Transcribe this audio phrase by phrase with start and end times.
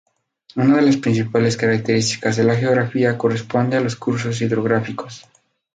[0.55, 5.27] Una de las principales características de la geografía corresponde a los cursos hidrográficos.